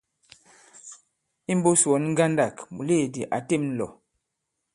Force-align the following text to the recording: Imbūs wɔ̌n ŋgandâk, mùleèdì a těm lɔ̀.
Imbūs 1.53 1.81
wɔ̌n 1.89 2.03
ŋgandâk, 2.11 2.55
mùleèdì 2.75 3.21
a 3.35 3.37
těm 3.47 3.63
lɔ̀. 3.77 3.89